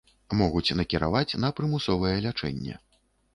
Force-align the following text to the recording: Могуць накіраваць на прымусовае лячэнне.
Могуць 0.37 0.75
накіраваць 0.79 1.37
на 1.43 1.51
прымусовае 1.59 2.15
лячэнне. 2.25 2.81